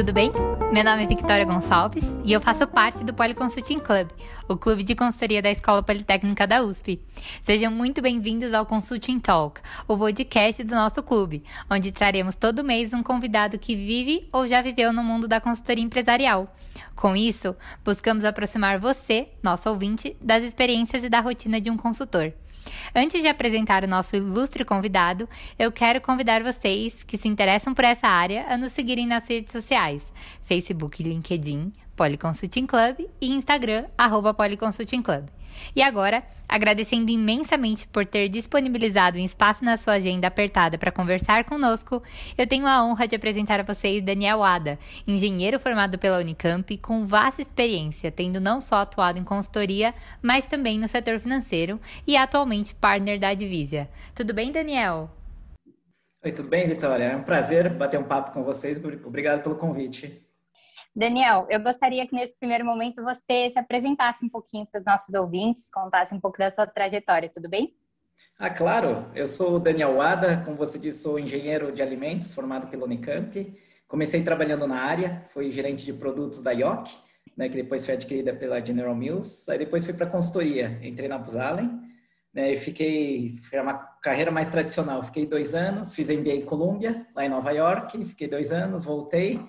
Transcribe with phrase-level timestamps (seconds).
[0.00, 0.32] tudo bem?
[0.72, 4.08] Meu nome é Victoria Gonçalves e eu faço parte do Policonsulting Club,
[4.48, 7.02] o clube de consultoria da Escola Politécnica da USP.
[7.42, 12.94] Sejam muito bem-vindos ao Consulting Talk, o podcast do nosso clube, onde traremos todo mês
[12.94, 16.50] um convidado que vive ou já viveu no mundo da consultoria empresarial.
[16.96, 17.54] Com isso,
[17.84, 22.32] buscamos aproximar você, nosso ouvinte, das experiências e da rotina de um consultor.
[22.94, 25.28] Antes de apresentar o nosso ilustre convidado,
[25.58, 29.52] eu quero convidar vocês que se interessam por essa área a nos seguirem nas redes
[29.52, 35.26] sociais: Facebook e LinkedIn, Policonsulting Club e Instagram, arroba Policonsulting Club.
[35.76, 41.44] E agora, agradecendo imensamente por ter disponibilizado um espaço na sua agenda apertada para conversar
[41.44, 42.02] conosco,
[42.38, 47.04] eu tenho a honra de apresentar a vocês Daniel Ada, engenheiro formado pela Unicamp, com
[47.04, 49.92] vasta experiência, tendo não só atuado em consultoria,
[50.22, 53.90] mas também no setor financeiro e atualmente partner da Advisia.
[54.14, 55.10] Tudo bem, Daniel?
[56.24, 57.04] Oi, tudo bem, Vitória?
[57.04, 58.82] É um prazer bater um papo com vocês.
[58.82, 60.29] Obrigado pelo convite.
[60.94, 65.14] Daniel, eu gostaria que nesse primeiro momento você se apresentasse um pouquinho para os nossos
[65.14, 67.74] ouvintes, contasse um pouco da sua trajetória, tudo bem?
[68.38, 69.10] Ah, claro.
[69.14, 73.56] Eu sou o Daniel Wada, como você disse, sou engenheiro de alimentos formado pela Unicamp.
[73.86, 76.96] Comecei trabalhando na área, fui gerente de produtos da Yoki,
[77.36, 79.50] né, que depois foi adquirida pela General Mills.
[79.50, 81.70] Aí depois fui para consultoria, entrei na Buzalen,
[82.34, 85.02] né, e fiquei, foi uma carreira mais tradicional.
[85.02, 89.40] Fiquei dois anos, fiz MBA em Colômbia, lá em Nova York, fiquei dois anos, voltei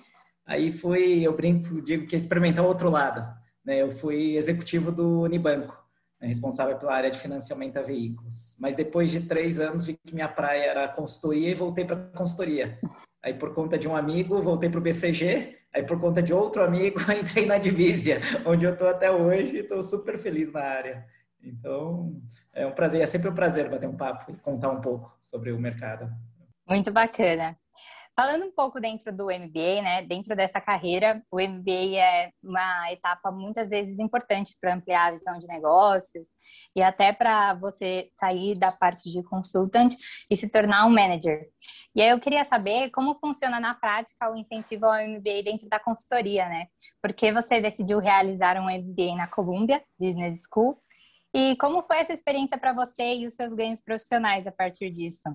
[0.46, 3.26] Aí fui, eu brinco, digo que experimentar o outro lado.
[3.64, 3.80] Né?
[3.80, 5.76] Eu fui executivo do Unibanco,
[6.20, 6.26] né?
[6.28, 8.56] responsável pela área de financiamento a veículos.
[8.60, 12.78] Mas depois de três anos vi que minha praia era consultoria e voltei para consultoria.
[13.22, 15.58] Aí por conta de um amigo voltei para o BCG.
[15.72, 19.58] Aí por conta de outro amigo entrei na Divisia, onde eu estou até hoje.
[19.58, 21.06] Estou super feliz na área.
[21.42, 22.20] Então
[22.52, 25.52] é um prazer, é sempre um prazer bater um papo e contar um pouco sobre
[25.52, 26.12] o mercado.
[26.68, 27.56] Muito bacana.
[28.14, 30.02] Falando um pouco dentro do MBA, né?
[30.02, 35.38] Dentro dessa carreira, o MBA é uma etapa muitas vezes importante para ampliar a visão
[35.38, 36.28] de negócios
[36.76, 39.94] e até para você sair da parte de consultant
[40.30, 41.48] e se tornar um manager.
[41.94, 45.80] E aí eu queria saber como funciona na prática o incentivo ao MBA dentro da
[45.80, 46.66] consultoria, né?
[47.00, 50.78] Por que você decidiu realizar um MBA na Columbia Business School?
[51.32, 55.30] E como foi essa experiência para você e os seus ganhos profissionais a partir disso?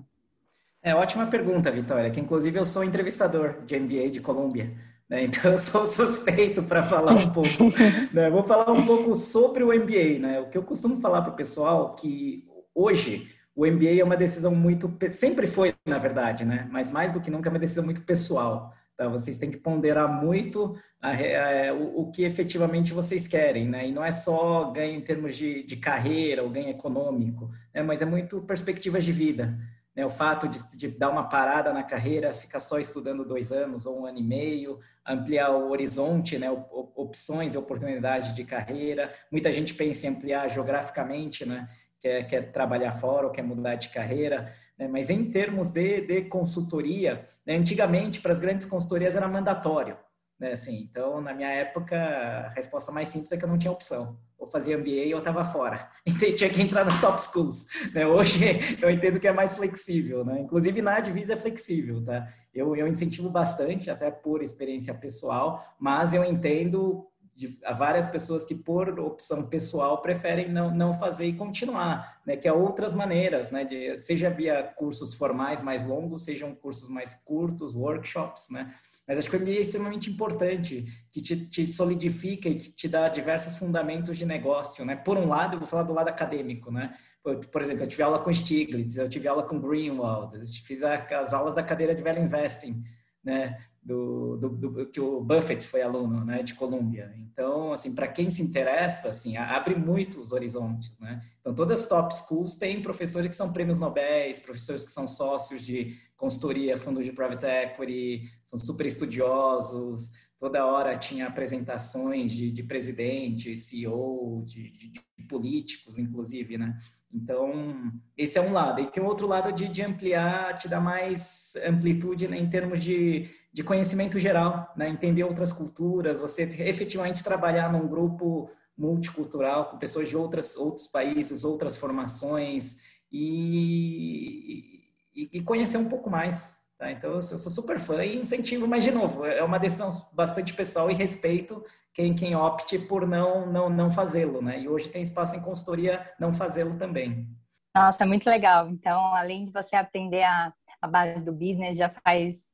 [0.82, 4.72] É ótima pergunta, Vitória, que inclusive eu sou entrevistador de MBA de Colômbia.
[5.08, 5.24] Né?
[5.28, 7.72] Então eu sou suspeito para falar um pouco.
[8.12, 8.30] né?
[8.30, 10.18] Vou falar um pouco sobre o MBA.
[10.20, 10.40] Né?
[10.40, 12.44] O que eu costumo falar para o pessoal que
[12.74, 13.28] hoje
[13.58, 16.68] o MBA é uma decisão muito sempre foi, na verdade, né?
[16.70, 18.72] Mas mais do que nunca é uma decisão muito pessoal.
[18.96, 19.08] Tá?
[19.08, 23.88] Vocês têm que ponderar muito a, a, o, o, que efetivamente vocês querem, né?
[23.88, 27.82] E não é só ganho em termos de, de carreira ou ganho econômico, né?
[27.82, 29.58] Mas é muito perspectivas de vida.
[29.98, 33.84] Né, o fato de, de, dar uma parada na carreira, ficar só estudando dois anos
[33.84, 36.48] ou um ano e meio, ampliar o horizonte, né,
[36.94, 39.12] opções e oportunidades de carreira.
[39.28, 43.88] Muita gente pensa em ampliar geograficamente, né, quer, quer trabalhar fora ou quer mudar de
[43.88, 44.54] carreira.
[44.78, 49.98] Né, mas em termos de, de consultoria, né, antigamente para as grandes consultorias era mandatório.
[50.38, 53.72] Né, assim, então, na minha época, a resposta mais simples é que eu não tinha
[53.72, 54.16] opção
[54.48, 55.90] ou fazia MBA ou estava fora.
[56.08, 57.66] Então tinha que entrar nas top schools.
[57.92, 58.06] Né?
[58.06, 58.40] Hoje
[58.80, 60.40] eu entendo que é mais flexível, né?
[60.40, 62.26] Inclusive na Advisa é flexível, tá?
[62.52, 68.52] Eu, eu incentivo bastante, até por experiência pessoal, mas eu entendo de várias pessoas que
[68.52, 72.36] por opção pessoal preferem não, não fazer e continuar, né?
[72.36, 73.64] Que há outras maneiras, né?
[73.64, 78.74] De, seja via cursos formais mais longos, sejam cursos mais curtos, workshops, né?
[79.08, 83.08] Mas acho que o MBA é extremamente importante, que te, te solidifica e te dá
[83.08, 84.96] diversos fundamentos de negócio, né?
[84.96, 86.94] Por um lado, eu vou falar do lado acadêmico, né?
[87.22, 90.84] Por, por exemplo, eu tive aula com Stiglitz, eu tive aula com Greenwald, eu fiz
[90.84, 92.84] a, as aulas da cadeira de Value Investing,
[93.24, 93.56] né?
[93.82, 97.10] Do, do, do, que o Buffett foi aluno, né, de Colômbia.
[97.16, 101.22] Então, assim, para quem se interessa, assim, abre muito os horizontes, né?
[101.40, 105.62] Então, todas as top schools têm professores que são prêmios Nobel, professores que são sócios
[105.62, 112.62] de consultoria, fundos de private equity, são super estudiosos, toda hora tinha apresentações de, de
[112.64, 116.76] presidente, CEO, de, de, de, políticos, inclusive, né?
[117.12, 118.80] Então, esse é um lado.
[118.80, 123.28] E tem outro lado de, de ampliar, te dar mais amplitude né, em termos de,
[123.52, 124.88] de conhecimento geral, né?
[124.88, 131.44] entender outras culturas, você efetivamente trabalhar num grupo multicultural com pessoas de outras, outros países,
[131.44, 132.78] outras formações
[133.10, 134.77] e,
[135.18, 136.68] e, e conhecer um pouco mais.
[136.78, 136.92] Tá?
[136.92, 140.88] Então, eu sou, super fã e incentivo, mas, de novo, é uma decisão bastante pessoal
[140.88, 144.40] e respeito quem, quem opte por não, não, não fazê-lo.
[144.40, 144.60] Né?
[144.60, 147.26] E hoje tem espaço em consultoria não fazê-lo também.
[147.74, 148.68] Nossa, muito legal.
[148.68, 152.46] Então, além de você aprender a, a base do business, já faz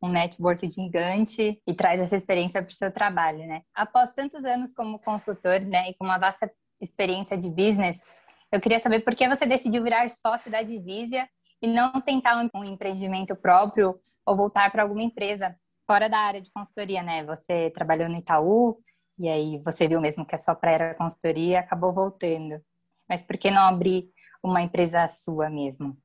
[0.00, 3.62] um network gigante e traz essa experiência para o seu trabalho, né?
[3.72, 8.02] Após tantos anos como consultor, né, e com uma vasta experiência de business,
[8.50, 11.28] eu queria saber por que você decidiu virar sócio da Divisia
[11.62, 15.54] e não tentar um empreendimento próprio ou voltar para alguma empresa
[15.86, 17.24] fora da área de consultoria, né?
[17.24, 18.78] Você trabalhou no Itaú
[19.18, 22.60] e aí você viu mesmo que é só para era consultoria acabou voltando.
[23.08, 24.08] Mas por que não abrir
[24.42, 25.96] uma empresa sua mesmo?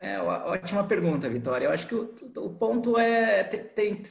[0.00, 1.66] É, ótima pergunta, Vitória.
[1.66, 4.02] Eu acho que o, o ponto é tem,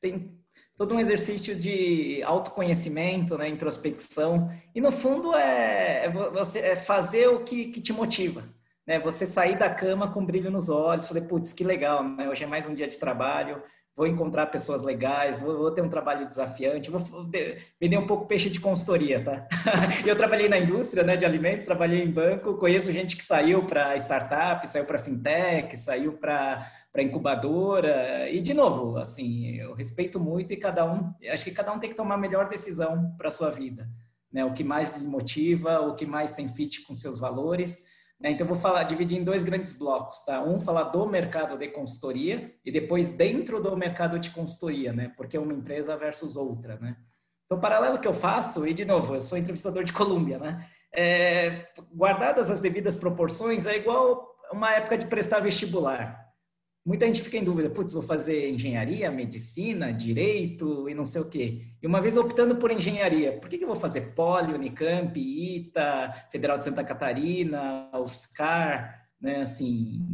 [0.00, 0.38] tem,
[0.76, 7.28] todo um exercício de autoconhecimento, né, introspecção, e no fundo é, é você é fazer
[7.28, 8.44] o que, que te motiva.
[8.86, 8.98] Né?
[9.00, 12.28] Você sair da cama com brilho nos olhos, falei, putz, que legal, né?
[12.28, 13.62] hoje é mais um dia de trabalho,
[13.94, 17.00] vou encontrar pessoas legais, vou, vou, ter um trabalho desafiante, vou
[17.80, 19.46] vender um pouco peixe de consultoria, tá?
[20.06, 23.94] eu trabalhei na indústria né, de alimentos, trabalhei em banco, conheço gente que saiu para
[23.96, 26.66] startup, saiu para fintech, saiu para
[26.98, 31.78] incubadora, e de novo, assim, eu respeito muito e cada um, acho que cada um
[31.78, 33.88] tem que tomar a melhor decisão para a sua vida,
[34.32, 34.42] né?
[34.42, 37.84] O que mais lhe motiva, o que mais tem fit com seus valores?
[38.24, 40.42] Então, vou falar, dividir em dois grandes blocos, tá?
[40.42, 45.12] Um, falar do mercado de consultoria e depois dentro do mercado de consultoria, né?
[45.16, 46.96] Porque é uma empresa versus outra, né?
[47.46, 50.66] Então, paralelo que eu faço, e de novo, eu sou entrevistador de Colômbia, né?
[50.94, 56.31] É, guardadas as devidas proporções, é igual uma época de prestar vestibular.
[56.84, 61.28] Muita gente fica em dúvida, putz, vou fazer engenharia, medicina, direito e não sei o
[61.28, 61.62] quê.
[61.80, 66.26] E uma vez optando por engenharia, por que, que eu vou fazer Poli, Unicamp, ITA,
[66.32, 69.42] Federal de Santa Catarina, UFSCar, né?
[69.42, 70.04] Assim,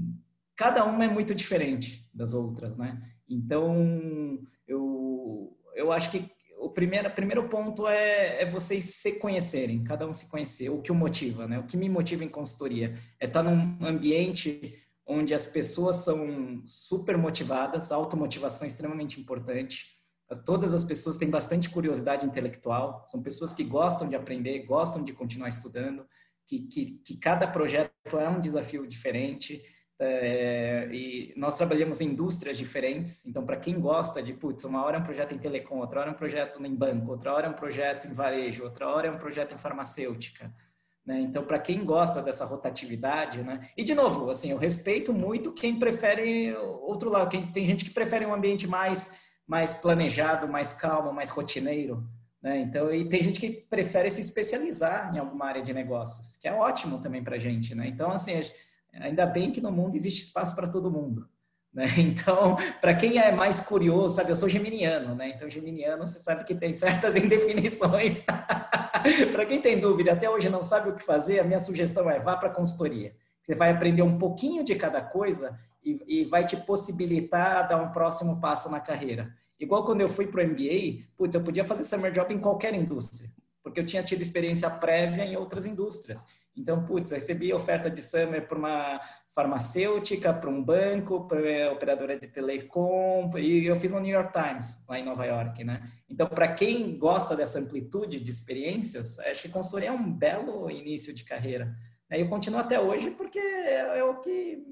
[0.55, 3.01] cada uma é muito diferente das outras, né?
[3.27, 10.07] Então, eu, eu acho que o primeiro, primeiro ponto é, é vocês se conhecerem, cada
[10.07, 11.59] um se conhecer, o que o motiva, né?
[11.59, 17.17] O que me motiva em consultoria é estar num ambiente onde as pessoas são super
[17.17, 19.97] motivadas, automotivação é extremamente importante.
[20.45, 25.15] Todas as pessoas têm bastante curiosidade intelectual, são pessoas que gostam de aprender, gostam de
[25.15, 26.07] continuar estudando,
[26.47, 29.63] que, que, que cada projeto é um desafio diferente.
[30.01, 34.99] É, e nós trabalhamos em indústrias diferentes, então, para quem gosta de, putz, uma hora
[34.99, 37.51] é um projeto em telecom, outra hora é um projeto em banco, outra hora é
[37.51, 40.55] um projeto em varejo, outra hora é um projeto em farmacêutica.
[41.09, 41.23] Né?
[41.23, 43.61] Então, para quem gosta dessa rotatividade, né?
[43.75, 47.31] e de novo, assim, eu respeito muito quem prefere outro lado.
[47.31, 52.07] Quem, tem gente que prefere um ambiente mais, mais planejado, mais calmo, mais rotineiro.
[52.43, 52.61] Né?
[52.61, 56.53] Então, e tem gente que prefere se especializar em alguma área de negócios, que é
[56.53, 57.75] ótimo também para a gente.
[57.75, 57.89] Né?
[57.89, 58.39] Então, assim,
[58.93, 61.27] ainda bem que no mundo existe espaço para todo mundo.
[61.73, 61.85] Né?
[61.99, 65.31] Então, para quem é mais curioso, sabe, eu sou geminiano, né?
[65.31, 68.25] Então, geminiano, você sabe que tem certas indefinições.
[69.33, 72.19] para quem tem dúvida, até hoje não sabe o que fazer, a minha sugestão é
[72.19, 73.15] vá para a consultoria.
[73.43, 77.91] Você vai aprender um pouquinho de cada coisa e, e, vai te possibilitar dar um
[77.93, 79.33] próximo passo na carreira.
[79.59, 82.75] Igual quando eu fui para o MBA, putz, eu podia fazer summer job em qualquer
[82.75, 83.31] indústria,
[83.63, 86.25] porque eu tinha tido experiência prévia em outras indústrias.
[86.55, 89.01] Então, putz, recebi oferta de summer para uma
[89.39, 94.85] farmacêutica, para um banco, para operadora de telecom, e eu fiz no New York Times,
[94.89, 95.89] lá em Nova York, né?
[96.11, 101.15] Então, para quem gosta dessa amplitude de experiências, acho que consultoria é um belo início
[101.15, 101.73] de carreira.
[102.11, 104.65] Eu continuo até hoje porque é, é o que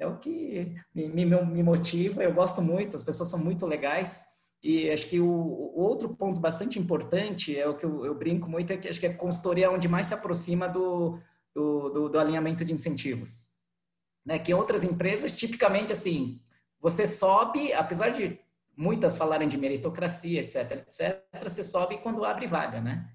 [0.00, 4.24] é o que me, me, me, motiva, eu gosto muito, as pessoas são muito legais,
[4.60, 8.48] e acho que o, o outro ponto bastante importante é o que eu, eu, brinco
[8.48, 11.20] muito, é que acho que a consultoria é onde mais se aproxima do,
[11.54, 13.47] do, do, do alinhamento de incentivos
[14.28, 14.38] né?
[14.38, 16.38] Que outras empresas, tipicamente assim,
[16.78, 18.38] você sobe, apesar de
[18.76, 23.08] muitas falarem de meritocracia, etc, etc, você sobe quando abre vaga, né?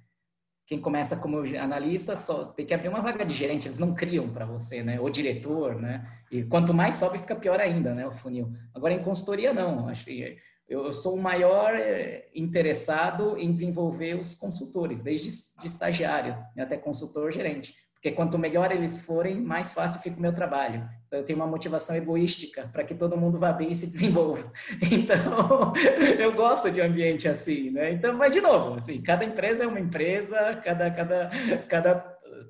[0.66, 4.28] Quem começa como analista só tem que abrir uma vaga de gerente, eles não criam
[4.34, 5.00] para você, né?
[5.00, 6.04] Ou diretor, né?
[6.32, 8.08] E quanto mais sobe, fica pior ainda, né?
[8.08, 8.52] O funil.
[8.74, 9.88] Agora, em consultoria, não.
[9.88, 15.30] Acho que eu sou o maior eh, interessado em desenvolver os consultores, desde
[15.62, 17.76] de estagiário até consultor gerente.
[18.04, 20.86] Porque quanto melhor eles forem, mais fácil fica o meu trabalho.
[21.08, 24.52] Então, eu tenho uma motivação egoística para que todo mundo vá bem e se desenvolva.
[24.92, 25.72] Então,
[26.20, 27.94] eu gosto de um ambiente assim, né?
[27.94, 31.32] Então, vai de novo, assim, cada empresa é uma empresa, cada, cada,
[31.70, 31.96] cada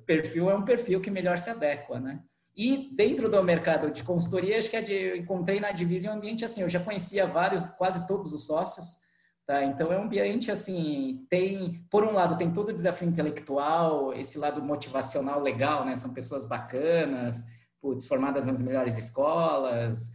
[0.04, 2.18] perfil é um perfil que melhor se adequa, né?
[2.56, 6.44] E dentro do mercado de consultoria, acho que é de, encontrei na Divisão um ambiente
[6.44, 9.03] assim, eu já conhecia vários, quase todos os sócios,
[9.46, 9.62] Tá?
[9.62, 14.38] Então é um ambiente assim, tem, por um lado, tem todo o desafio intelectual, esse
[14.38, 15.96] lado motivacional legal, né?
[15.96, 17.44] São pessoas bacanas,
[17.78, 20.12] putz, formadas nas melhores escolas,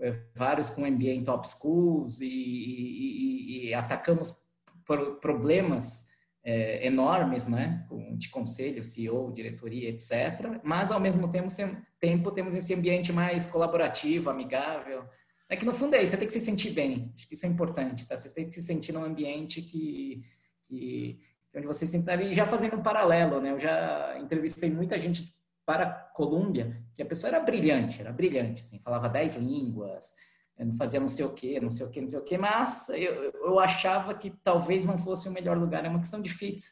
[0.00, 4.34] é, vários com MBA em top schools e, e, e atacamos
[5.20, 6.08] problemas
[6.42, 7.86] é, enormes, né?
[8.16, 10.58] De conselho, CEO, diretoria, etc.
[10.62, 11.48] Mas ao mesmo tempo,
[12.00, 15.04] tempo temos esse ambiente mais colaborativo, amigável,
[15.50, 17.12] É que no fundo é isso, você tem que se sentir bem.
[17.16, 18.16] Acho que isso é importante, tá?
[18.16, 20.22] Você tem que se sentir num ambiente que,
[20.68, 21.20] que
[21.54, 22.22] onde você se sente.
[22.22, 23.50] E já fazendo um paralelo, né?
[23.50, 25.34] Eu já entrevistei muita gente
[25.66, 30.14] para a Colômbia, que a pessoa era brilhante, era brilhante, assim, falava dez línguas,
[30.58, 32.88] não fazia não sei o quê, não sei o quê, não sei o quê, mas
[32.90, 36.62] eu, eu achava que talvez não fosse o melhor lugar, é uma questão de fit,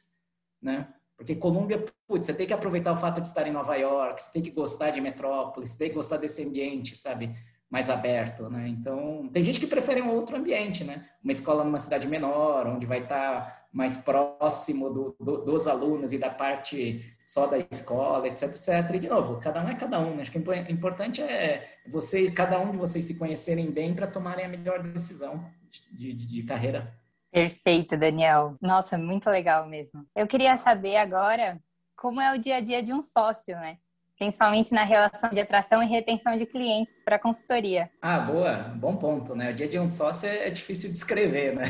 [0.60, 0.92] né?
[1.16, 4.32] Porque Colômbia, putz, você tem que aproveitar o fato de estar em Nova York, você
[4.32, 7.34] tem que gostar de metrópole, você tem que gostar desse ambiente, sabe?
[7.70, 8.66] Mais aberto, né?
[8.68, 11.04] Então, tem gente que prefere um outro ambiente, né?
[11.22, 16.18] Uma escola numa cidade menor, onde vai estar mais próximo do, do, dos alunos e
[16.18, 18.94] da parte só da escola, etc, etc.
[18.94, 20.14] E, de novo, cada um é cada um.
[20.14, 20.22] Né?
[20.22, 24.46] Acho que o importante é você, cada um de vocês se conhecerem bem para tomarem
[24.46, 25.44] a melhor decisão
[25.92, 26.94] de, de, de carreira.
[27.30, 28.56] Perfeito, Daniel.
[28.60, 30.06] Nossa, muito legal mesmo.
[30.16, 31.60] Eu queria saber agora
[31.94, 33.76] como é o dia a dia de um sócio, né?
[34.18, 37.88] Principalmente na relação de atração e retenção de clientes para a consultoria.
[38.02, 39.52] Ah, boa, bom ponto, né?
[39.52, 41.64] O dia de um sócio é difícil de escrever, né?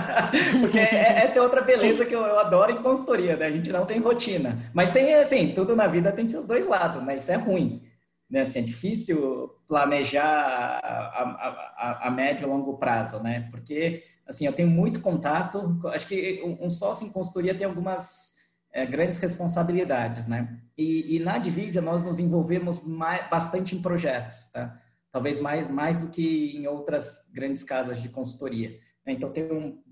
[0.60, 3.46] Porque é, essa é outra beleza que eu, adoro em consultoria, né?
[3.46, 7.02] A gente não tem rotina, mas tem assim, tudo na vida tem seus dois lados,
[7.02, 7.16] né?
[7.16, 7.82] Isso é ruim,
[8.30, 8.42] né?
[8.42, 13.48] Assim, é difícil planejar a, a, a médio e longo prazo, né?
[13.50, 18.35] Porque assim, eu tenho muito contato, acho que um sócio em consultoria tem algumas
[18.76, 20.60] é, grandes responsabilidades, né?
[20.76, 24.78] E, e, na Divisa nós nos envolvemos mais, bastante em projetos, tá?
[25.10, 28.78] Talvez mais, mais do que em outras grandes casas de consultoria.
[29.06, 29.14] Né?
[29.14, 29.82] Então tem um,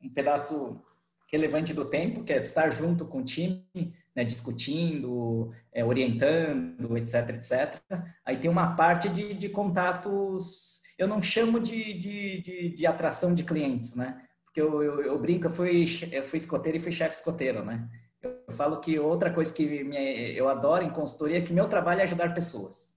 [0.00, 0.80] um, pedaço
[1.26, 3.66] relevante do tempo, que é estar junto com o time,
[4.14, 4.22] né?
[4.22, 7.82] discutindo, é, orientando, etc, etc.
[8.24, 13.42] Aí tem uma parte de, de contatos, eu não chamo de, de, de, atração de
[13.42, 14.22] clientes, né?
[14.44, 17.88] Porque eu, eu, eu brinco, eu fui, eu fui escoteiro e fui chefe escoteiro, né?
[18.22, 22.00] Eu falo que outra coisa que me, eu adoro em consultoria é que meu trabalho
[22.00, 22.96] é ajudar pessoas.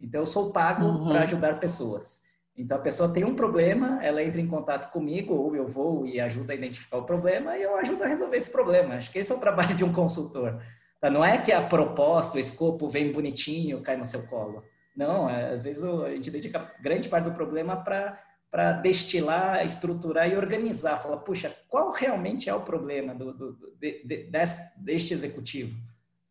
[0.00, 1.08] Então, eu sou pago uhum.
[1.08, 2.22] para ajudar pessoas.
[2.56, 6.20] Então, a pessoa tem um problema, ela entra em contato comigo, ou eu vou e
[6.20, 8.94] ajudo a identificar o problema, e eu ajudo a resolver esse problema.
[8.94, 10.60] Acho que esse é o trabalho de um consultor.
[11.00, 11.10] Tá?
[11.10, 14.64] Não é que a proposta, o escopo vem bonitinho, cai no seu colo.
[14.96, 18.18] Não, é, às vezes a gente dedica grande parte do problema para
[18.50, 20.96] para destilar, estruturar e organizar.
[20.96, 24.30] Falar, puxa, qual realmente é o problema do, do, de, de,
[24.78, 25.76] deste executivo?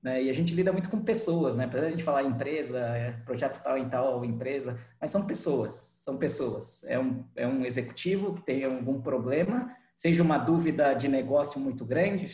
[0.01, 0.23] Né?
[0.23, 1.65] E a gente lida muito com pessoas, né?
[1.65, 5.73] Apesar de a gente falar empresa, é, projeto tal em tal empresa, mas são pessoas,
[5.73, 6.83] são pessoas.
[6.85, 11.83] É um, é um executivo que tem algum problema, seja uma dúvida de negócio muito
[11.83, 12.27] grande,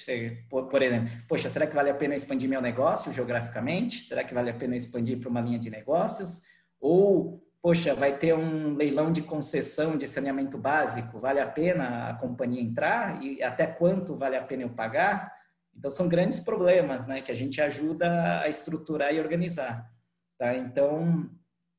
[0.49, 3.99] por, por exemplo, poxa, será que vale a pena expandir meu negócio geograficamente?
[3.99, 6.43] Será que vale a pena expandir para uma linha de negócios?
[6.79, 12.13] Ou poxa, vai ter um leilão de concessão de saneamento básico, vale a pena a
[12.13, 15.33] companhia entrar e até quanto vale a pena eu pagar?
[15.73, 19.89] Então são grandes problemas, né, que a gente ajuda a estruturar e organizar,
[20.37, 20.53] tá?
[20.57, 21.29] Então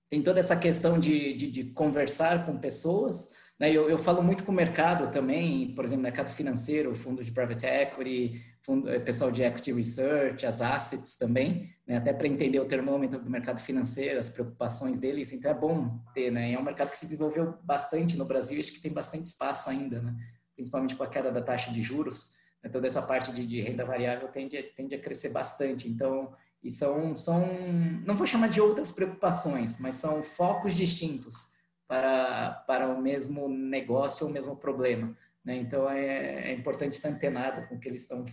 [0.09, 3.71] tem toda essa questão de, de, de conversar com pessoas, né?
[3.71, 7.67] Eu, eu falo muito com o mercado também, por exemplo, mercado financeiro, fundos de private
[7.67, 8.43] equity,
[9.05, 11.99] pessoal de equity research, as assets também, né?
[11.99, 16.31] até para entender o termômetro do mercado financeiro, as preocupações deles, então é bom ter,
[16.31, 16.53] né?
[16.53, 20.01] É um mercado que se desenvolveu bastante no Brasil, acho que tem bastante espaço ainda,
[20.01, 20.15] né?
[20.55, 22.71] Principalmente com a queda da taxa de juros, né?
[22.71, 25.89] toda essa parte de, de renda variável tende, tende a crescer bastante.
[25.89, 27.47] Então, e são, são,
[28.07, 31.49] não vou chamar de outras preocupações, mas são focos distintos
[31.87, 35.15] para, para o mesmo negócio ou o mesmo problema.
[35.45, 35.57] Né?
[35.57, 38.25] Então, é, é, importante estar antenado com o que eles estão,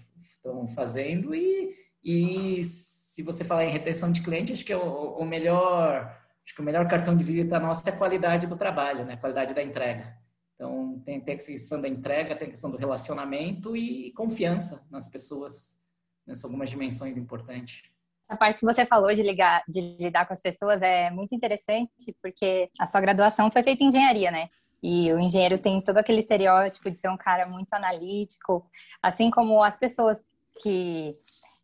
[0.42, 5.18] estão fazendo e, e se você falar em retenção de cliente, acho que é o,
[5.18, 9.06] o melhor acho que o melhor cartão de visita nosso é a qualidade do trabalho,
[9.06, 9.14] né?
[9.14, 10.18] A qualidade da entrega.
[10.56, 15.08] Então, tem, tem a questão da entrega, tem a questão do relacionamento e confiança nas
[15.08, 15.80] pessoas.
[16.26, 17.84] Nessas algumas dimensões importantes.
[18.30, 22.16] A parte que você falou de, ligar, de lidar com as pessoas é muito interessante,
[22.22, 24.50] porque a sua graduação foi feita em engenharia, né?
[24.84, 28.66] E o engenheiro tem todo aquele estereótipo de ser um cara muito analítico,
[29.02, 30.24] assim como as pessoas
[30.62, 31.12] que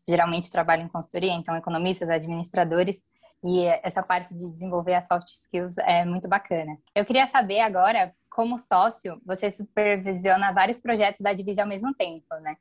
[0.08, 3.04] geralmente trabalham em consultoria, então economistas, administradores,
[3.44, 6.78] e essa parte de desenvolver as soft skills é muito bacana.
[6.96, 12.26] Eu queria saber agora, como sócio, você supervisiona vários projetos da Divisa ao mesmo tempo,
[12.42, 12.58] né?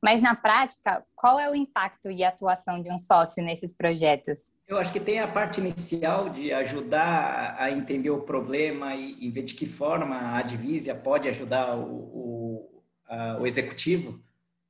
[0.00, 4.38] Mas na prática, qual é o impacto e atuação de um sócio nesses projetos?
[4.66, 9.30] Eu acho que tem a parte inicial de ajudar a entender o problema e, e
[9.30, 14.20] ver de que forma a divísia pode ajudar o, o, a, o executivo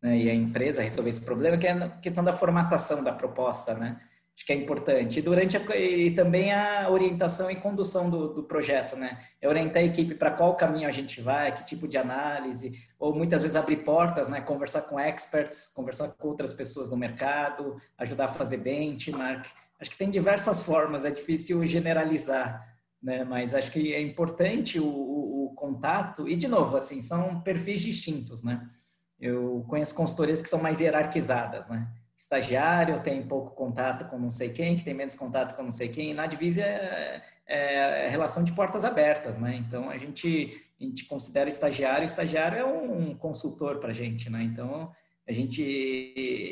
[0.03, 3.75] né, e a empresa resolver esse problema, que é a questão da formatação da proposta,
[3.75, 4.01] né?
[4.37, 5.19] acho que é importante.
[5.19, 9.19] E durante a, e também a orientação e condução do, do projeto, né?
[9.41, 13.15] É orientar a equipe para qual caminho a gente vai, que tipo de análise, ou
[13.15, 14.41] muitas vezes abrir portas, né?
[14.41, 19.47] Conversar com experts, conversar com outras pessoas no mercado, ajudar a fazer benchmark.
[19.79, 22.67] Acho que tem diversas formas, é difícil generalizar.
[23.03, 23.25] né?
[23.25, 27.81] Mas acho que é importante o, o, o contato e de novo, assim, são perfis
[27.81, 28.69] distintos, né?
[29.23, 31.87] Eu conheço consultorias que são mais hierarquizadas, né?
[32.19, 35.89] Estagiário tem pouco contato com não sei quem, que tem menos contato com não sei
[35.89, 36.13] quem.
[36.13, 39.55] Na divisa é, é, é relação de portas abertas, né?
[39.57, 44.43] Então a gente a gente considera estagiário, estagiário é um, consultor para a gente, né?
[44.43, 44.91] Então
[45.29, 45.63] a gente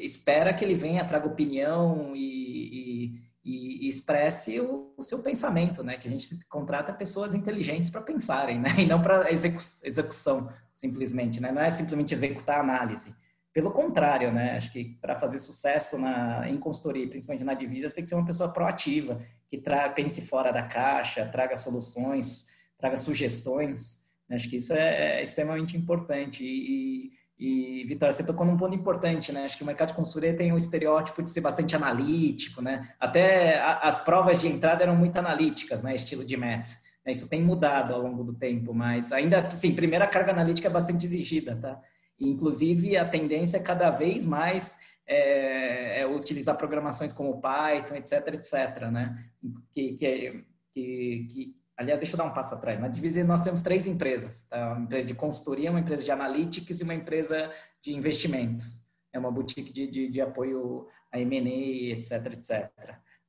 [0.05, 5.97] espera que ele venha, traga opinião e, e, e expresse o, o, seu pensamento, né?
[5.97, 8.69] Que a gente contrata pessoas inteligentes para pensarem, né?
[8.79, 10.49] E não para execu execução,
[10.81, 11.53] simplesmente, né?
[11.53, 13.15] Não é simplesmente executar a análise.
[13.53, 14.57] Pelo contrário, né?
[14.57, 18.25] Acho que para fazer sucesso na, em consultoria, principalmente na divisas, tem que ser uma
[18.25, 22.47] pessoa proativa, que tra pense fora da caixa, traga soluções,
[22.79, 24.07] traga sugestões.
[24.31, 26.45] Acho que isso é, é extremamente importante.
[26.45, 29.45] E, e, Vitória, você tocou num ponto importante, né?
[29.45, 32.95] Acho que o mercado de consultoria tem o estereótipo de ser bastante analítico, né?
[32.99, 35.95] Até as provas de entrada eram muito analíticas, né?
[35.95, 36.71] Estilo de MET.
[37.05, 37.13] Né?
[37.13, 41.07] Isso tem mudado ao longo do tempo, mas ainda, sim, primeira carga analítica é bastante
[41.07, 41.81] exigida, tá?
[42.19, 48.91] Inclusive, a tendência é cada vez mais é, é utilizar programações como Python, etc, etc,
[48.93, 49.25] né?
[49.73, 52.79] Que, que, que, que Aliás, deixa eu dar um passo atrás.
[52.79, 54.75] Na Divisa nós temos três empresas, tá?
[54.75, 58.83] Uma empresa de consultoria, uma empresa de analytics e uma empresa de investimentos.
[59.11, 62.71] É uma boutique de, de, de apoio a M&A, etc, etc.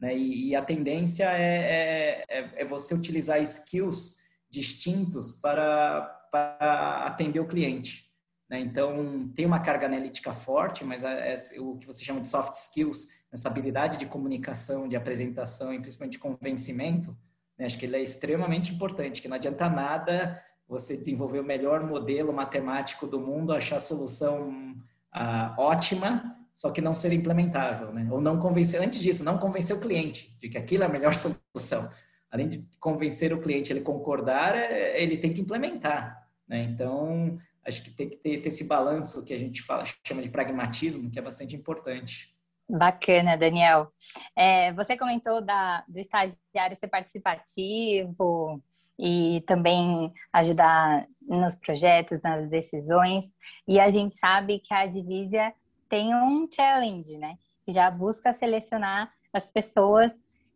[0.02, 0.18] Né?
[0.18, 4.18] E, e, a tendência é, é, é, você utilizar skills
[4.50, 8.12] distintos para, para atender o cliente.
[8.50, 8.60] Né?
[8.60, 12.56] Então, tem uma carga analítica forte, mas é, é o que você chama de soft
[12.56, 17.16] skills, essa habilidade de comunicação, de apresentação e principalmente de convencimento,
[17.58, 17.68] né?
[17.68, 22.34] Acho que ele é extremamente importante, que não adianta nada você desenvolver o melhor modelo
[22.34, 24.76] matemático do mundo, achar a solução
[25.12, 28.08] ah, ótima, só que não ser implementável, né?
[28.12, 31.14] Ou não convencer, antes disso, não convencer o cliente de que aquilo é a melhor
[31.16, 31.90] solução.
[32.30, 36.64] Além de convencer o cliente, ele concordar, é, ele tem que implementar, né?
[36.64, 40.30] Então, acho que tem que ter, ter esse balanço que a gente fala, chama de
[40.30, 42.36] pragmatismo, que é bastante importante.
[42.70, 43.92] Bacana, Daniel.
[44.36, 48.64] É, você comentou da, do estagiário ser participativo
[48.98, 53.26] e também ajudar nos projetos, nas decisões.
[53.68, 55.54] E a gente sabe que a Divisa
[55.92, 57.38] tem um challenge, né?
[57.66, 60.14] Que já busca selecionar as pessoas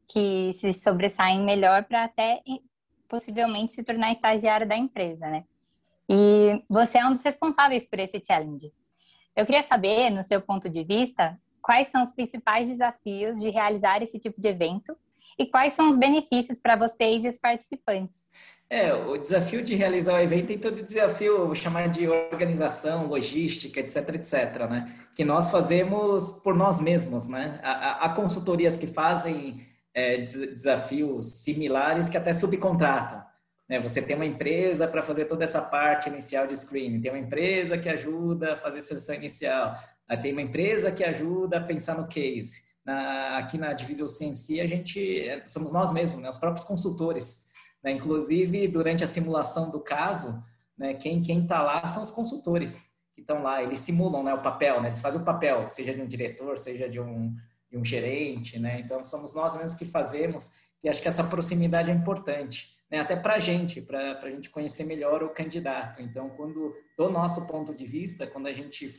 [0.07, 2.41] que se sobressaem melhor para até
[3.09, 5.43] possivelmente se tornar estagiário da empresa, né?
[6.07, 8.71] E você é um dos responsáveis por esse challenge.
[9.35, 14.01] Eu queria saber, no seu ponto de vista, quais são os principais desafios de realizar
[14.01, 14.95] esse tipo de evento
[15.37, 18.21] e quais são os benefícios para vocês e os participantes?
[18.69, 23.05] É, o desafio de realizar o evento tem todo o desafio, vou chamar de organização,
[23.05, 24.95] logística, etc, etc, né?
[25.15, 27.59] Que nós fazemos por nós mesmos, né?
[27.63, 29.61] Há, consultorias que fazem
[29.93, 33.23] é, desafios similares que até subcontratam.
[33.69, 33.79] Né?
[33.79, 37.77] Você tem uma empresa para fazer toda essa parte inicial de screening, tem uma empresa
[37.77, 39.75] que ajuda a fazer a seleção inicial,
[40.21, 42.65] tem uma empresa que ajuda a pensar no case.
[42.83, 47.44] Na, aqui na Divisão CNC, a gente é, somos nós mesmos, né, os próprios consultores.
[47.85, 47.91] Né?
[47.91, 50.43] Inclusive, durante a simulação do caso,
[50.75, 53.61] né, quem está lá são os consultores que estão lá.
[53.61, 56.89] Eles simulam né, o papel, né, eles fazem o papel, seja de um diretor, seja
[56.89, 57.35] de um,
[57.69, 58.57] de um gerente.
[58.57, 58.79] Né?
[58.79, 60.51] Então, somos nós mesmos que fazemos,
[60.83, 62.75] e acho que essa proximidade é importante.
[62.89, 66.01] Né, até para a gente, para a gente conhecer melhor o candidato.
[66.01, 68.91] Então, quando, do nosso ponto de vista, quando a gente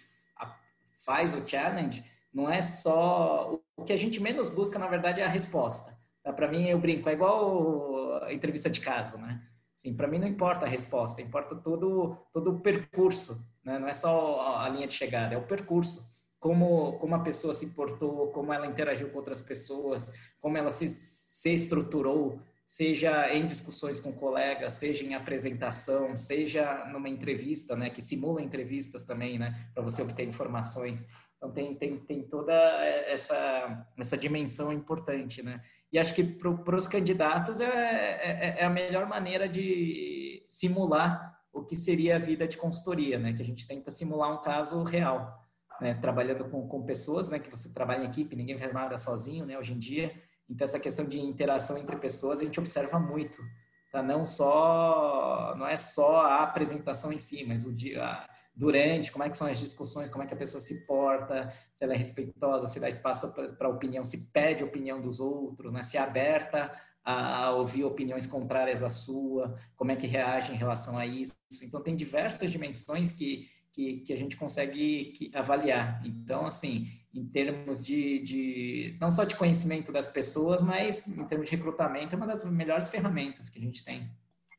[1.05, 3.59] faz o challenge, não é só.
[3.77, 5.96] O que a gente menos busca, na verdade, é a resposta.
[6.27, 6.33] Tá?
[6.33, 9.41] Para mim, eu brinco, é igual a entrevista de caso, né?
[9.73, 13.79] Sim, para mim não importa a resposta, importa todo, todo o percurso, né?
[13.79, 16.13] Não é só a linha de chegada, é o percurso.
[16.41, 20.89] Como, como a pessoa se portou, como ela interagiu com outras pessoas, como ela se,
[20.89, 28.03] se estruturou, seja em discussões com colegas, seja em apresentação, seja numa entrevista, né, que
[28.03, 31.07] simula entrevistas também, né, para você obter informações.
[31.37, 32.53] Então tem, tem, tem toda
[33.07, 35.63] essa, essa dimensão importante, né?
[35.97, 41.65] E acho que para os candidatos é, é, é, a melhor maneira de simular o
[41.65, 43.33] que seria a vida de consultoria, né?
[43.33, 45.43] Que a gente tenta simular um caso real,
[45.81, 45.95] né?
[45.95, 47.39] Trabalhando com, com pessoas, né?
[47.39, 49.59] Que você trabalha em equipe, ninguém faz nada sozinho, né?
[49.59, 50.13] Hoje em dia,
[50.51, 53.43] então, essa questão de interação entre pessoas a gente observa muito.
[53.91, 54.03] Tá?
[54.03, 59.29] Não só, não é só a apresentação em si, mas o dia, durante, como é
[59.29, 62.67] que são as discussões, como é que a pessoa se porta, se ela é respeitosa,
[62.67, 65.83] se dá espaço para opinião, se pede opinião dos outros, né?
[65.83, 66.73] se é aberta
[67.05, 71.37] a ouvir opiniões contrárias à sua, como é que reage em relação a isso.
[71.63, 76.03] Então, tem diversas dimensões que, que, que a gente consegue avaliar.
[76.05, 81.49] Então, assim, em termos de, de, não só de conhecimento das pessoas, mas em termos
[81.49, 84.11] de recrutamento, é uma das melhores ferramentas que a gente tem.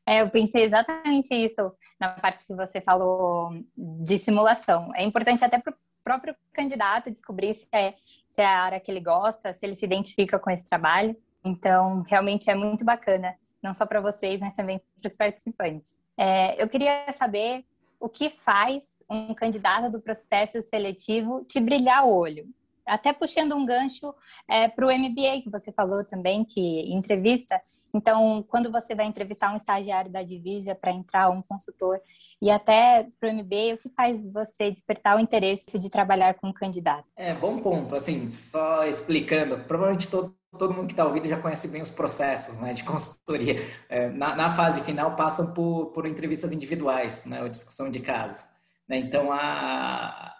[0.08, 4.90] É, eu pensei exatamente isso na parte que você falou de simulação.
[4.94, 7.92] É importante até para o próprio candidato descobrir se é,
[8.30, 11.14] se é a área que ele gosta, se ele se identifica com esse trabalho.
[11.44, 15.92] Então, realmente é muito bacana, não só para vocês, mas também para os participantes.
[16.16, 17.66] É, eu queria saber
[18.00, 22.46] o que faz um candidato do processo seletivo te brilhar o olho.
[22.86, 24.14] Até puxando um gancho
[24.48, 27.60] é, para o MBA que você falou também, que entrevista.
[27.98, 32.00] Então, quando você vai entrevistar um estagiário da Divisa para entrar um consultor
[32.40, 36.46] e até para o MBA, o que faz você despertar o interesse de trabalhar com
[36.46, 37.04] um candidato?
[37.16, 37.96] É, bom ponto.
[37.96, 42.60] Assim, só explicando, provavelmente todo, todo mundo que está ouvindo já conhece bem os processos
[42.60, 43.56] né, de consultoria.
[43.88, 48.44] É, na, na, fase final, passam por, por entrevistas individuais, né, ou discussão de caso.
[48.88, 48.98] Né?
[48.98, 50.32] Então, a,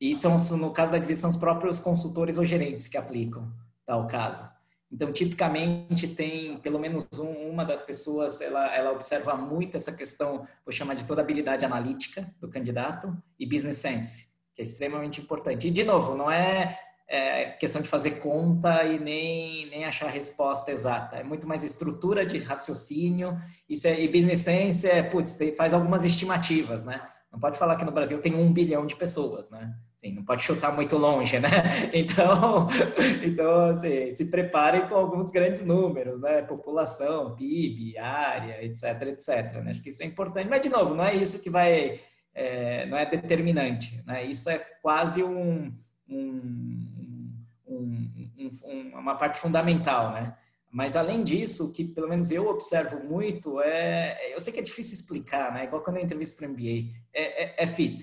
[0.00, 3.52] e são, no caso da divisão, os próprios consultores ou gerentes que aplicam
[3.84, 4.53] tal caso.
[4.94, 10.46] Então, tipicamente, tem pelo menos um, uma das pessoas, ela, ela observa muito essa questão,
[10.64, 15.66] vou chamar de toda habilidade analítica do candidato e business sense, que é extremamente importante.
[15.66, 16.78] E, de novo, não é,
[17.08, 21.16] é questão de fazer conta e nem, nem achar a resposta exata.
[21.16, 23.36] É muito mais estrutura de raciocínio.
[23.68, 27.02] Isso é, e business sense é, putz, faz algumas estimativas, né?
[27.34, 29.74] Não pode falar que no Brasil tem um bilhão de pessoas, né?
[29.96, 31.50] Assim, não pode chutar muito longe, né?
[31.92, 32.68] Então,
[33.26, 36.42] então assim, se preparem com alguns grandes números, né?
[36.42, 39.60] População, PIB, área, etc, etc.
[39.64, 39.72] Né?
[39.72, 40.48] Acho que isso é importante.
[40.48, 41.98] Mas, de novo, não é isso que vai...
[42.32, 44.24] É, não é determinante, né?
[44.24, 45.72] Isso é quase um,
[46.08, 47.32] um,
[47.66, 50.36] um, um uma parte fundamental, né?
[50.74, 54.62] Mas além disso, o que pelo menos eu observo muito é, eu sei que é
[54.62, 55.66] difícil explicar, né?
[55.66, 58.02] Igual quando eu entrevisto para MBA, é, é, é, fit.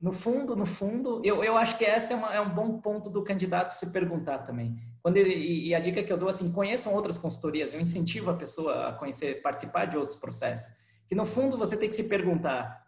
[0.00, 3.08] No fundo, no fundo, eu, eu acho que essa é, uma, é um bom ponto
[3.08, 4.76] do candidato se perguntar também.
[5.00, 7.72] Quando ele, e a dica que eu dou assim, conheçam outras consultorias.
[7.72, 10.76] Eu incentivo a pessoa a conhecer, participar de outros processos.
[11.06, 12.84] Que no fundo você tem que se perguntar,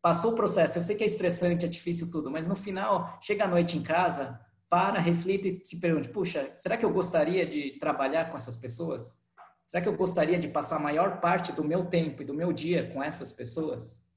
[0.00, 3.44] passou o processo, eu sei que é estressante, é difícil tudo, mas no final, chega
[3.44, 4.40] à noite em casa,
[4.74, 9.20] para, reflita e se pergunte: puxa, será que eu gostaria de trabalhar com essas pessoas?
[9.68, 12.52] Será que eu gostaria de passar a maior parte do meu tempo e do meu
[12.52, 14.08] dia com essas pessoas?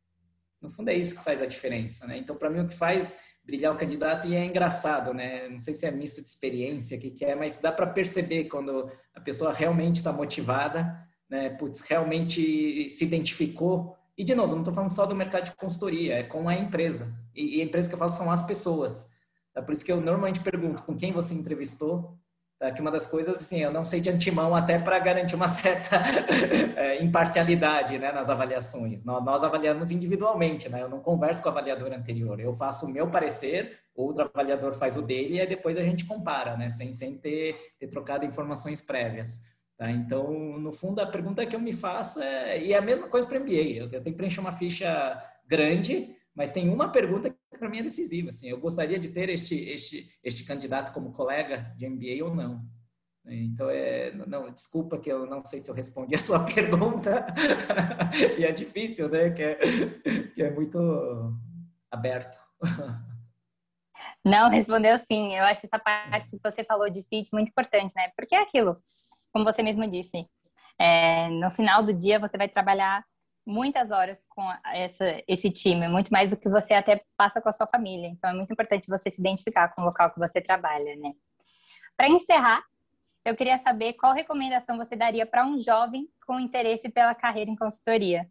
[0.59, 2.17] No fundo, é isso que faz a diferença, né?
[2.17, 5.47] Então, para mim, o que faz brilhar o candidato, e é engraçado, né?
[5.47, 8.45] Não sei se é misto de experiência, o que, que é, mas dá para perceber
[8.45, 11.51] quando a pessoa realmente está motivada, né?
[11.51, 13.95] Putz, realmente se identificou.
[14.17, 17.13] E, de novo, não estou falando só do mercado de consultoria, é com a empresa.
[17.35, 19.07] E, e a empresa que eu falo são as pessoas.
[19.57, 22.15] É por isso que eu normalmente pergunto com quem você entrevistou,
[22.59, 22.71] tá?
[22.71, 25.97] que uma das coisas, assim, eu não sei de antemão até para garantir uma certa
[26.75, 29.03] é, imparcialidade né, nas avaliações.
[29.03, 30.83] Nós, nós, avaliamos individualmente, né?
[30.83, 34.95] eu não converso com o avaliador anterior, eu faço o meu parecer, outro avaliador faz
[34.95, 36.69] o dele e aí depois a gente compara, né?
[36.69, 39.43] sem, sem ter, ter trocado informações prévias.
[39.75, 39.89] Tá?
[39.91, 43.27] Então, no fundo, a pergunta que eu me faço é, e é a mesma coisa
[43.27, 47.57] para o MBA, eu, tenho que preencher uma ficha grande, mas tem uma pergunta que
[47.57, 48.29] para mim é decisiva.
[48.29, 52.63] Assim, eu gostaria de ter este, este, este candidato como colega de MBA ou não.
[53.25, 57.25] Então, é, não, desculpa que eu não sei se eu respondi a sua pergunta,
[58.37, 59.31] e é difícil, né?
[59.31, 59.55] Que é,
[60.35, 60.77] que é muito
[61.89, 62.37] aberto.
[64.23, 65.35] Não, respondeu sim.
[65.35, 68.11] Eu acho essa parte que você falou de fit muito importante, né?
[68.15, 68.77] Porque é aquilo,
[69.33, 70.29] como você mesmo disse,
[70.79, 73.03] é, no final do dia você vai trabalhar
[73.47, 77.53] muitas horas com essa, esse time, muito mais do que você até passa com a
[77.53, 78.07] sua família.
[78.07, 81.13] Então é muito importante você se identificar com o local que você trabalha, né?
[81.95, 82.61] Para encerrar,
[83.25, 87.55] eu queria saber qual recomendação você daria para um jovem com interesse pela carreira em
[87.55, 88.29] consultoria.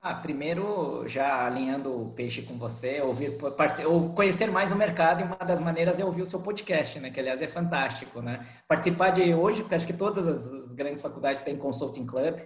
[0.00, 3.38] Ah, primeiro, já alinhando o peixe com você, ouvir,
[3.86, 7.10] ou conhecer mais o mercado e uma das maneiras é ouvir o seu podcast, né?
[7.10, 8.44] Que aliás é fantástico, né?
[8.66, 12.40] Participar de hoje, porque acho que todas as grandes faculdades têm consulting club,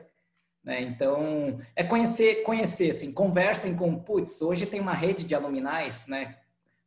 [0.66, 0.83] né?
[0.83, 6.38] Então, é conhecer, conhecer, assim, conversem com, putz, hoje tem uma rede de aluminais, né?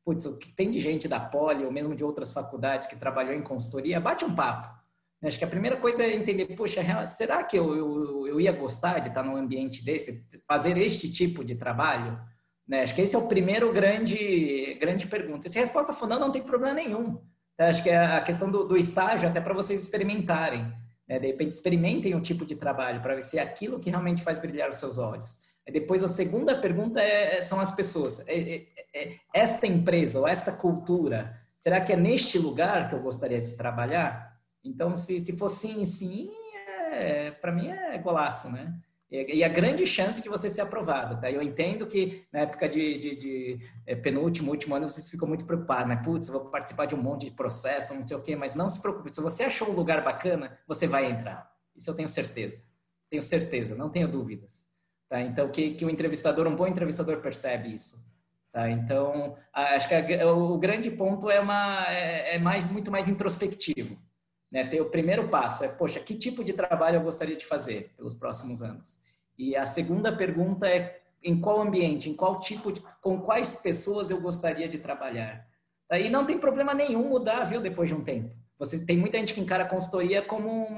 [0.04, 3.34] Putz, o que tem de gente da Poli ou mesmo de outras faculdades que trabalhou
[3.34, 4.68] em consultoria, bate um papo.
[5.22, 5.30] Né?
[5.30, 9.00] Acho que a primeira coisa é entender, puxa, será que eu, eu, eu ia gostar
[9.00, 12.20] de estar num ambiente desse, fazer este tipo de trabalho?
[12.68, 12.82] Né?
[12.82, 15.48] Acho que esse é o primeiro grande, grande pergunta.
[15.48, 17.22] Se a resposta for não, não tem problema nenhum.
[17.58, 20.74] Acho que é a questão do, do estágio, até para vocês experimentarem.
[21.10, 21.18] Né?
[21.18, 24.38] De repente, experimentem um tipo de trabalho para ver se é aquilo que realmente faz
[24.38, 25.40] brilhar os seus olhos.
[25.66, 28.26] E depois, a segunda pergunta é, é são as pessoas.
[28.28, 33.02] É, é, é, esta empresa ou esta cultura, será que é neste lugar que eu
[33.02, 34.38] gostaria de trabalhar?
[34.64, 36.30] Então, se, se for sim, sim,
[36.92, 38.74] é, para mim é golaço, né?
[39.12, 41.20] E, a grande chance de você ser aprovado.
[41.20, 41.32] Tá?
[41.32, 45.46] Eu entendo que na época de, de, de é, penúltimo, último ano, vocês ficam muito
[45.46, 45.96] preocupados, né?
[46.04, 48.80] Putz, vou participar de um monte de processo, não sei o quê, mas não se
[48.80, 49.14] preocupe.
[49.14, 51.52] Se você achou um lugar bacana, você vai entrar.
[51.76, 52.62] Isso eu tenho certeza.
[53.10, 54.70] Tenho certeza, não tenho dúvidas.
[55.10, 55.20] Tá?
[55.22, 58.08] Então, que, que o entrevistador, um bom entrevistador, percebe isso.
[58.52, 58.70] Tá?
[58.70, 63.98] Então, acho que a, o grande ponto é, uma, é, é mais, muito mais introspectivo.
[64.52, 64.66] Né?
[64.66, 68.16] Ter o primeiro passo é, poxa, que tipo de trabalho eu gostaria de fazer pelos
[68.16, 69.00] próximos anos?
[69.38, 74.10] E a segunda pergunta é em qual ambiente, em qual tipo de, com quais pessoas
[74.10, 75.48] eu gostaria de trabalhar.
[75.90, 78.36] Aí não tem problema nenhum mudar, viu, depois de um tempo.
[78.58, 80.78] Você tem muita gente que encara a consultoria como um,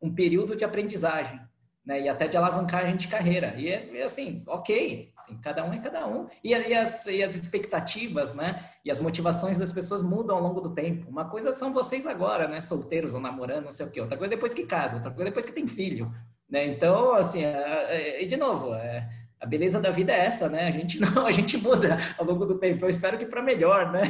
[0.00, 1.40] um período de aprendizagem
[1.84, 2.00] né?
[2.00, 3.54] E até de alavancagem de carreira.
[3.56, 6.28] E é, é assim, ok, assim, cada um é cada um.
[6.42, 8.64] E, e, as, e as expectativas, né?
[8.84, 11.10] E as motivações das pessoas mudam ao longo do tempo.
[11.10, 12.60] Uma coisa são vocês agora, né?
[12.60, 14.00] Solteiros ou namorando, não sei o quê.
[14.00, 16.12] Outra coisa depois que casa, outra coisa depois que tem filho,
[16.48, 16.64] né?
[16.66, 19.08] Então, assim, é, é, e de novo, é,
[19.40, 20.68] a beleza da vida é essa, né?
[20.68, 22.84] A gente não, a gente muda ao longo do tempo.
[22.84, 24.02] Eu espero que para melhor, né?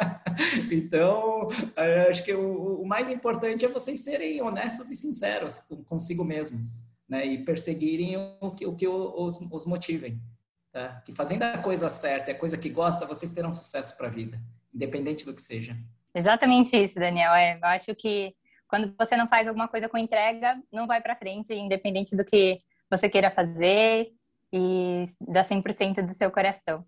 [0.72, 1.50] então,
[2.08, 7.26] acho que o, o, mais importante é vocês serem honestos e sinceros consigo mesmos né,
[7.26, 10.18] e perseguirem o que, o que os, os motivem.
[10.72, 11.02] Tá?
[11.04, 14.40] Que fazendo a coisa certa, a coisa que gosta, vocês terão sucesso para a vida,
[14.74, 15.76] independente do que seja.
[16.14, 17.34] Exatamente isso, Daniel.
[17.34, 18.34] É, eu acho que
[18.66, 22.62] quando você não faz alguma coisa com entrega, não vai para frente, independente do que
[22.90, 24.10] você queira fazer
[24.50, 26.82] e dá 100% do seu coração.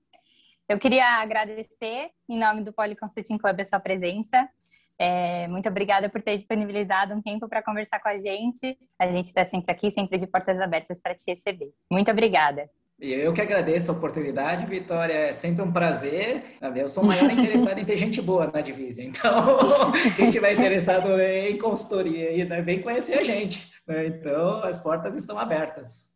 [0.67, 4.49] Eu queria agradecer, em nome do Poly Consulting Club, a sua presença.
[4.99, 8.77] É, muito obrigada por ter disponibilizado um tempo para conversar com a gente.
[8.99, 11.71] A gente está sempre aqui, sempre de portas abertas para te receber.
[11.91, 12.69] Muito obrigada.
[13.01, 15.13] Eu que agradeço a oportunidade, Vitória.
[15.13, 16.45] É sempre um prazer.
[16.77, 19.03] Eu sou o maior interessado em ter gente boa na Divisa.
[19.03, 23.73] Então, quem tiver interessado em consultoria, né, vem conhecer a gente.
[23.87, 24.07] Né?
[24.07, 26.14] Então, as portas estão abertas.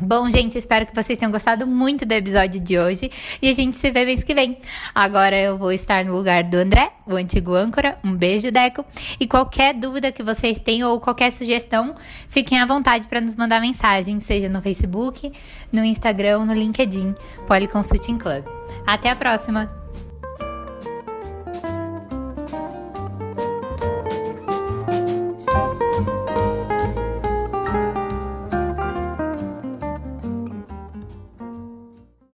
[0.00, 3.10] Bom, gente, espero que vocês tenham gostado muito do episódio de hoje
[3.42, 4.58] e a gente se vê mês que vem.
[4.94, 7.98] Agora eu vou estar no lugar do André, o antigo âncora.
[8.04, 8.84] Um beijo, Deco.
[9.18, 11.96] E qualquer dúvida que vocês tenham ou qualquer sugestão,
[12.28, 15.32] fiquem à vontade para nos mandar mensagem, seja no Facebook,
[15.72, 17.14] no Instagram no LinkedIn,
[17.46, 18.44] Polyconsulting Club.
[18.86, 19.77] Até a próxima!